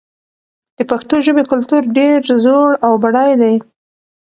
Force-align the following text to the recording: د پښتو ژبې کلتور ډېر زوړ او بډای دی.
د 0.77 0.79
پښتو 0.91 1.15
ژبې 1.25 1.43
کلتور 1.51 1.81
ډېر 1.97 2.19
زوړ 2.43 2.69
او 2.85 2.93
بډای 3.03 3.31
دی. 3.41 3.55